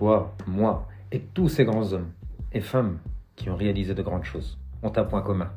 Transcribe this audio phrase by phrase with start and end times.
[0.00, 2.08] toi, moi et tous ces grands hommes
[2.52, 3.00] et femmes
[3.36, 5.50] qui ont réalisé de grandes choses ont un point commun.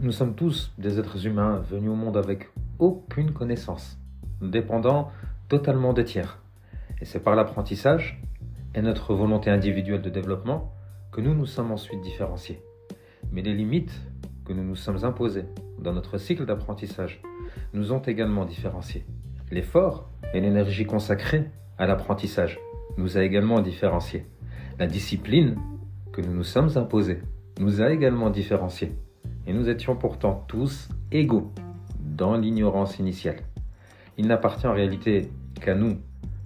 [0.00, 3.98] Nous sommes tous des êtres humains venus au monde avec aucune connaissance,
[4.40, 5.10] dépendant
[5.50, 6.38] totalement de tiers.
[7.02, 8.22] Et c'est par l'apprentissage
[8.74, 10.72] et notre volonté individuelle de développement
[11.12, 12.62] que nous nous sommes ensuite différenciés.
[13.32, 14.00] Mais les limites
[14.46, 15.44] que nous nous sommes imposées
[15.78, 17.20] dans notre cycle d'apprentissage
[17.74, 19.04] nous ont également différenciés.
[19.50, 22.58] L'effort et l'énergie consacrée à l'apprentissage
[22.96, 24.26] nous a également différenciés.
[24.78, 25.56] La discipline
[26.12, 27.20] que nous nous sommes imposés
[27.60, 28.92] nous a également différenciés.
[29.46, 31.52] Et nous étions pourtant tous égaux
[32.00, 33.40] dans l'ignorance initiale.
[34.16, 35.30] Il n'appartient en réalité
[35.60, 35.98] qu'à nous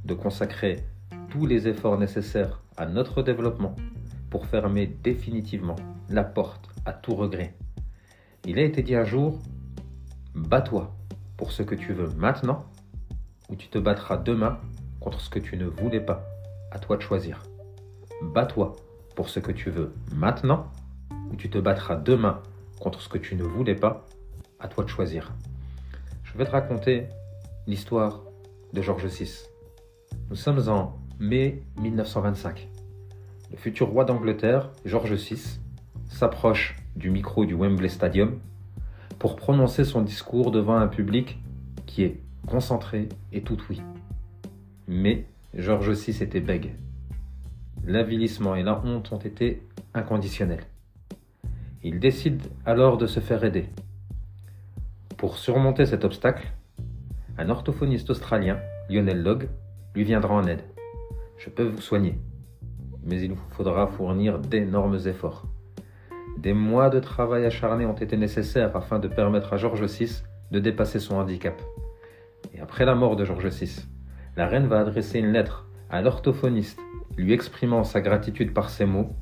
[0.04, 0.84] de consacrer
[1.30, 3.74] tous les efforts nécessaires à notre développement
[4.30, 5.76] pour fermer définitivement
[6.08, 7.54] la porte à tout regret.
[8.46, 9.38] Il a été dit un jour,
[10.34, 10.94] bats-toi
[11.36, 12.64] pour ce que tu veux maintenant
[13.48, 14.58] ou tu te battras demain
[15.00, 16.24] contre ce que tu ne voulais pas.
[16.70, 17.42] À toi de choisir.
[18.22, 18.76] Bats-toi
[19.16, 20.70] pour ce que tu veux maintenant
[21.30, 22.42] ou tu te battras demain
[22.80, 24.06] contre ce que tu ne voulais pas.
[24.60, 25.32] À toi de choisir.
[26.24, 27.06] Je vais te raconter
[27.66, 28.22] l'histoire
[28.72, 29.30] de Georges VI.
[30.30, 32.68] Nous sommes en mai 1925.
[33.50, 35.58] Le futur roi d'Angleterre, George VI,
[36.08, 38.38] s'approche du micro du Wembley Stadium
[39.18, 41.38] pour prononcer son discours devant un public
[41.86, 43.80] qui est concentré et tout oui.
[44.86, 46.74] Mais George VI était bègue.
[47.84, 49.62] L'avilissement et la honte ont été
[49.94, 50.64] inconditionnels.
[51.82, 53.66] Il décide alors de se faire aider.
[55.16, 56.52] Pour surmonter cet obstacle,
[57.38, 58.58] un orthophoniste australien,
[58.90, 59.48] Lionel Logg,
[59.94, 60.62] lui viendra en aide.
[61.38, 62.18] Je peux vous soigner,
[63.04, 65.46] mais il vous faudra fournir d'énormes efforts.
[66.36, 70.60] Des mois de travail acharné ont été nécessaires afin de permettre à George VI de
[70.60, 71.60] dépasser son handicap.
[72.54, 73.88] Et après la mort de George VI,
[74.38, 76.78] la reine va adresser une lettre à l'orthophoniste
[77.16, 79.16] lui exprimant sa gratitude par ces mots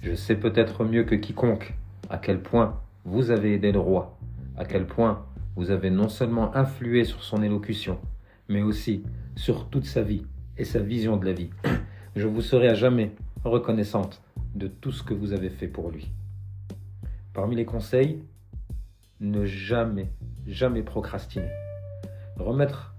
[0.00, 1.74] Je sais peut-être mieux que quiconque
[2.08, 4.18] à quel point vous avez aidé le roi,
[4.56, 7.98] à quel point vous avez non seulement influé sur son élocution,
[8.48, 9.04] mais aussi
[9.36, 10.24] sur toute sa vie
[10.56, 11.50] et sa vision de la vie.
[12.16, 13.12] Je vous serai à jamais
[13.44, 14.22] reconnaissante
[14.54, 16.10] de tout ce que vous avez fait pour lui.
[17.34, 18.22] Parmi les conseils,
[19.20, 20.08] ne jamais,
[20.46, 21.50] jamais procrastiner.
[22.38, 22.93] Remettre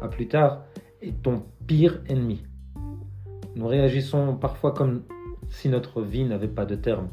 [0.00, 0.64] à plus tard
[1.02, 2.42] est ton pire ennemi.
[3.56, 5.02] Nous réagissons parfois comme
[5.48, 7.08] si notre vie n'avait pas de terme,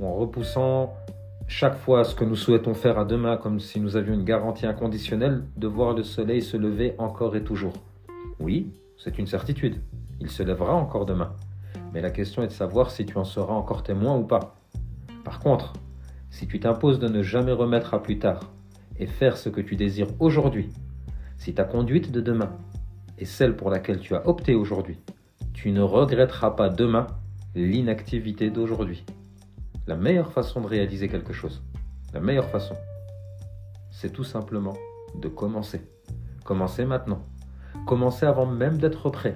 [0.00, 0.94] en repoussant
[1.48, 4.66] chaque fois ce que nous souhaitons faire à demain comme si nous avions une garantie
[4.66, 7.74] inconditionnelle de voir le soleil se lever encore et toujours.
[8.40, 9.80] Oui, c'est une certitude.
[10.20, 11.32] Il se lèvera encore demain.
[11.92, 14.54] Mais la question est de savoir si tu en seras encore témoin ou pas.
[15.24, 15.74] Par contre,
[16.30, 18.50] si tu t'imposes de ne jamais remettre à plus tard
[18.98, 20.70] et faire ce que tu désires aujourd'hui,
[21.42, 22.52] si ta conduite de demain
[23.18, 25.00] est celle pour laquelle tu as opté aujourd'hui,
[25.52, 27.08] tu ne regretteras pas demain
[27.56, 29.04] l'inactivité d'aujourd'hui.
[29.88, 31.60] La meilleure façon de réaliser quelque chose,
[32.14, 32.76] la meilleure façon,
[33.90, 34.74] c'est tout simplement
[35.16, 35.80] de commencer.
[36.44, 37.26] Commencer maintenant.
[37.88, 39.34] Commencer avant même d'être prêt.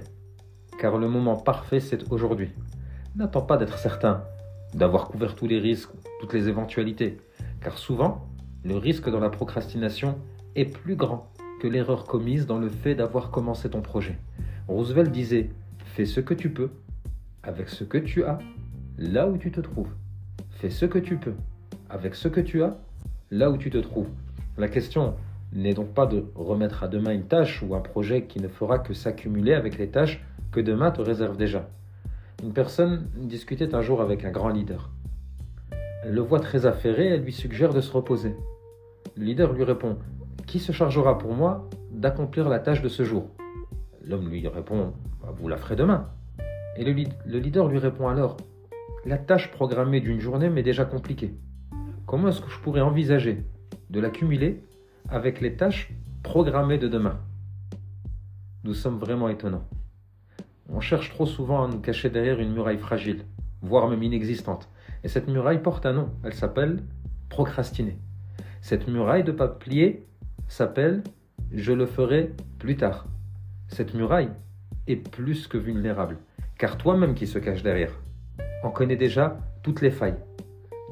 [0.78, 2.50] Car le moment parfait, c'est aujourd'hui.
[3.16, 4.22] N'attends pas d'être certain,
[4.74, 5.90] d'avoir couvert tous les risques,
[6.20, 7.18] toutes les éventualités.
[7.60, 8.28] Car souvent,
[8.62, 10.20] le risque dans la procrastination
[10.54, 14.18] est plus grand que l'erreur commise dans le fait d'avoir commencé ton projet.
[14.68, 15.50] Roosevelt disait,
[15.84, 16.70] fais ce que tu peux,
[17.42, 18.38] avec ce que tu as,
[18.98, 19.90] là où tu te trouves.
[20.50, 21.34] Fais ce que tu peux,
[21.88, 22.76] avec ce que tu as,
[23.30, 24.08] là où tu te trouves.
[24.58, 25.14] La question
[25.52, 28.78] n'est donc pas de remettre à demain une tâche ou un projet qui ne fera
[28.78, 31.68] que s'accumuler avec les tâches que demain te réserve déjà.
[32.42, 34.90] Une personne discutait un jour avec un grand leader.
[36.04, 38.34] Elle le voit très affairé, elle lui suggère de se reposer.
[39.16, 39.96] Le leader lui répond
[40.58, 43.28] Se chargera pour moi d'accomplir la tâche de ce jour
[44.02, 46.08] L'homme lui répond bah, Vous la ferez demain.
[46.76, 46.94] Et le,
[47.26, 48.36] le leader lui répond alors
[49.04, 51.34] La tâche programmée d'une journée m'est déjà compliquée.
[52.06, 53.44] Comment est-ce que je pourrais envisager
[53.90, 54.62] de la cumuler
[55.08, 57.18] avec les tâches programmées de demain?
[58.64, 59.66] Nous sommes vraiment étonnants.
[60.68, 63.24] On cherche trop souvent à nous cacher derrière une muraille fragile,
[63.62, 64.68] voire même inexistante.
[65.04, 66.82] Et cette muraille porte un nom, elle s'appelle
[67.28, 67.98] procrastiner.
[68.60, 70.06] Cette muraille de papier
[70.48, 71.02] s'appelle
[71.52, 73.06] je le ferai plus tard.
[73.68, 74.30] Cette muraille
[74.86, 76.18] est plus que vulnérable,
[76.58, 77.92] car toi-même qui se cache derrière
[78.62, 80.16] en connais déjà toutes les failles.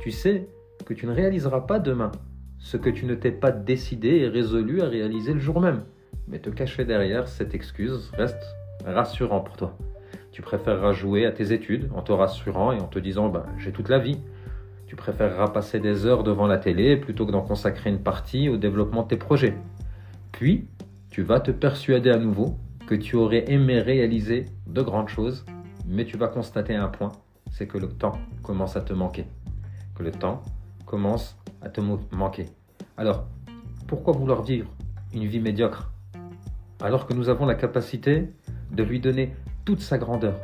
[0.00, 0.48] Tu sais
[0.84, 2.12] que tu ne réaliseras pas demain
[2.58, 5.84] ce que tu ne t'es pas décidé et résolu à réaliser le jour même.
[6.28, 8.42] Mais te cacher derrière cette excuse reste
[8.86, 9.76] rassurant pour toi.
[10.30, 13.72] Tu préféreras jouer à tes études en te rassurant et en te disant ben, j'ai
[13.72, 14.18] toute la vie.
[14.94, 18.56] Tu préféreras passer des heures devant la télé plutôt que d'en consacrer une partie au
[18.56, 19.58] développement de tes projets.
[20.30, 20.68] Puis,
[21.10, 22.54] tu vas te persuader à nouveau
[22.86, 25.44] que tu aurais aimé réaliser de grandes choses
[25.84, 27.10] Mais tu vas constater un point,
[27.50, 29.26] c'est que le temps commence à te manquer.
[29.96, 30.42] Que le temps
[30.86, 32.46] commence à te manquer.
[32.96, 33.26] Alors,
[33.88, 34.70] pourquoi vouloir vivre
[35.12, 35.90] une vie médiocre?
[36.80, 38.28] Alors que nous avons la capacité
[38.70, 40.36] de lui donner toute sa grandeur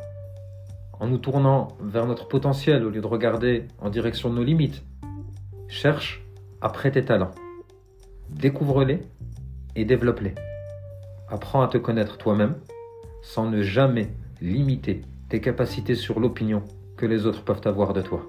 [1.00, 4.82] en nous tournant vers notre potentiel au lieu de regarder en direction de nos limites
[5.69, 6.23] Cherche
[6.61, 7.31] après tes talents.
[8.29, 9.00] Découvre-les
[9.76, 10.35] et développe-les.
[11.29, 12.56] Apprends à te connaître toi-même
[13.23, 14.11] sans ne jamais
[14.41, 16.62] limiter tes capacités sur l'opinion
[16.97, 18.29] que les autres peuvent avoir de toi.